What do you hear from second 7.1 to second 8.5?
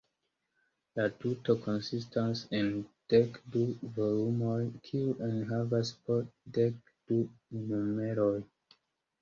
du numeroj.